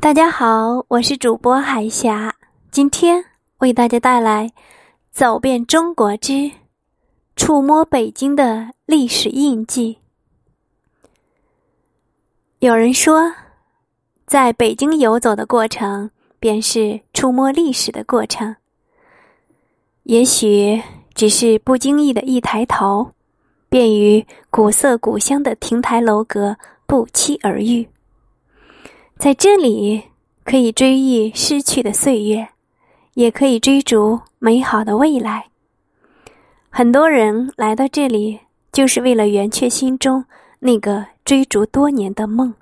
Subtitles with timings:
[0.00, 2.32] 大家好，我是主播海霞，
[2.70, 3.24] 今天
[3.58, 4.46] 为大家带来
[5.10, 6.52] 《走遍中国之
[7.34, 9.98] 触摸北京的历史印记》。
[12.60, 13.34] 有人说，
[14.24, 16.08] 在北京游走的过程，
[16.38, 18.54] 便是触摸历史的过程。
[20.04, 20.80] 也许
[21.12, 23.10] 只是不经意的一抬头，
[23.68, 27.88] 便与古色古香的亭台楼阁不期而遇。
[29.18, 30.04] 在这里，
[30.44, 32.50] 可以追忆失去的岁月，
[33.14, 35.46] 也可以追逐美好的未来。
[36.70, 38.38] 很多人来到这里，
[38.70, 40.24] 就是为了圆却心中
[40.60, 42.54] 那个追逐多年的梦。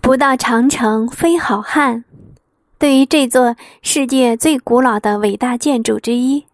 [0.00, 2.04] 不到长城非好汉。
[2.78, 6.46] 对于这座世界最古老的伟大建筑之一，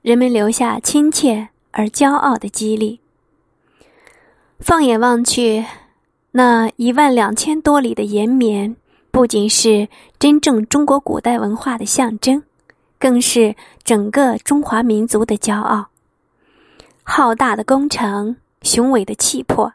[0.00, 3.00] 人们留下亲切而骄傲的激励。
[4.58, 5.66] 放眼望去。
[6.34, 8.74] 那一万两千多里的延绵，
[9.10, 9.86] 不仅是
[10.18, 12.42] 真正中国古代文化的象征，
[12.98, 15.88] 更是整个中华民族的骄傲。
[17.02, 19.74] 浩大的工程，雄伟的气魄，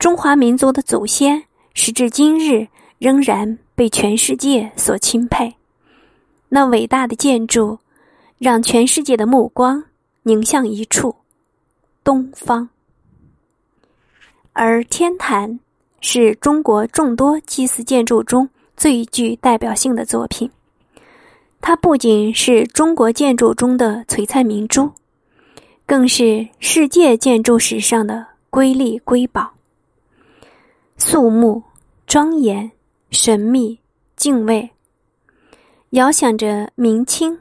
[0.00, 2.66] 中华民族的祖先，时至今日
[2.98, 5.54] 仍然被全世界所钦佩。
[6.48, 7.78] 那伟大的建筑，
[8.38, 9.84] 让全世界的目光
[10.24, 11.14] 凝向一处——
[12.02, 12.68] 东方。
[14.52, 15.60] 而天坛。
[16.00, 20.50] 是中国众多祭祀建筑中最具代表性的作品。
[21.60, 24.92] 它不仅是中国建筑中的璀璨明珠，
[25.84, 29.54] 更是世界建筑史上的瑰丽瑰宝。
[30.96, 31.62] 肃穆、
[32.06, 32.70] 庄严、
[33.10, 33.78] 神秘、
[34.16, 34.70] 敬畏，
[35.90, 37.38] 遥想着明清，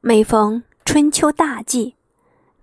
[0.00, 1.94] 每逢春秋大祭，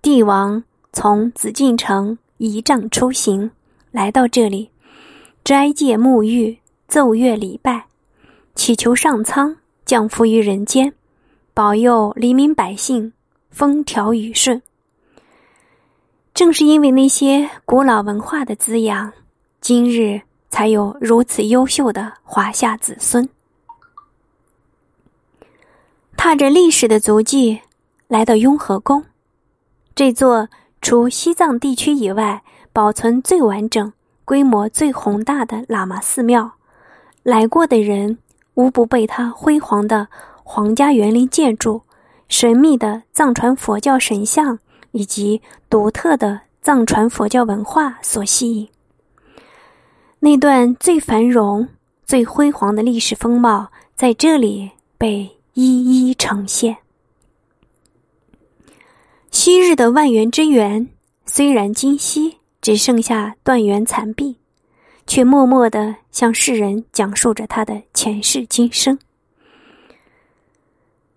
[0.02, 3.50] 帝王从紫禁城仪仗出行，
[3.90, 4.70] 来到这里。
[5.48, 7.86] 斋戒沐浴，奏乐礼拜，
[8.54, 10.92] 祈求上苍降福于人间，
[11.54, 13.14] 保佑黎民百姓
[13.48, 14.60] 风调雨顺。
[16.34, 19.10] 正是因为那些古老文化的滋养，
[19.62, 20.20] 今日
[20.50, 23.26] 才有如此优秀的华夏子孙。
[26.14, 27.58] 踏着历史的足迹，
[28.06, 29.02] 来到雍和宫，
[29.94, 30.50] 这座
[30.82, 33.90] 除西藏地区以外保存最完整。
[34.28, 36.52] 规模最宏大的喇嘛寺庙，
[37.22, 38.18] 来过的人
[38.56, 40.08] 无不被它辉煌的
[40.44, 41.80] 皇家园林建筑、
[42.28, 44.58] 神秘的藏传佛教神像
[44.90, 45.40] 以及
[45.70, 48.68] 独特的藏传佛教文化所吸引。
[50.18, 51.66] 那段最繁荣、
[52.04, 56.76] 最辉煌的历史风貌在这里被一一呈现。
[59.30, 60.90] 昔日的万园之园，
[61.24, 62.37] 虽然今昔。
[62.60, 64.36] 只剩下断垣残壁，
[65.06, 68.98] 却默默的向世人讲述着他的前世今生。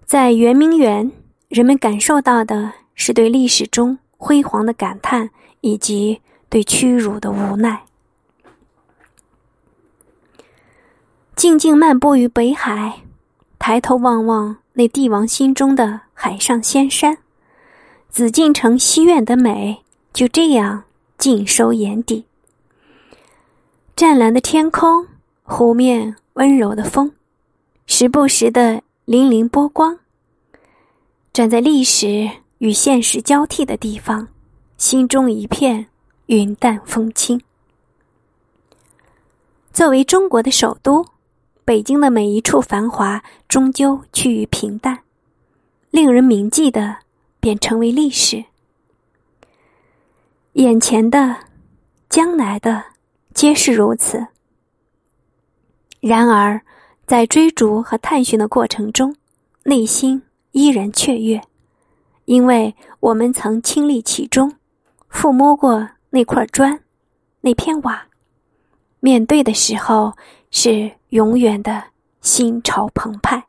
[0.05, 1.11] 在圆明园，
[1.47, 5.29] 人们感受到的是对历史中辉煌的感叹，
[5.61, 7.83] 以及对屈辱的无奈。
[11.35, 13.01] 静静漫步于北海，
[13.57, 17.17] 抬头望望那帝王心中的海上仙山，
[18.09, 20.83] 紫禁城西苑的美就这样。
[21.21, 22.25] 尽收眼底。
[23.95, 25.05] 湛蓝的天空，
[25.43, 27.11] 湖面温柔的风，
[27.85, 29.99] 时不时的粼粼波光。
[31.31, 32.27] 站在历史
[32.57, 34.27] 与现实交替的地方，
[34.77, 35.85] 心中一片
[36.25, 37.39] 云淡风轻。
[39.71, 41.05] 作为中国的首都，
[41.63, 44.97] 北京的每一处繁华终究趋于平淡，
[45.91, 46.97] 令人铭记的
[47.39, 48.43] 便成为历史。
[50.53, 51.37] 眼前的，
[52.09, 52.83] 将来的，
[53.33, 54.27] 皆是如此。
[56.01, 56.61] 然而，
[57.07, 59.15] 在追逐和探寻的过程中，
[59.63, 61.41] 内心依然雀跃，
[62.25, 64.57] 因为我们曾亲历其中，
[65.09, 66.77] 抚摸过那块砖，
[67.39, 68.07] 那片瓦。
[68.99, 70.11] 面对的时候，
[70.51, 71.81] 是永远的
[72.19, 73.41] 心潮澎湃。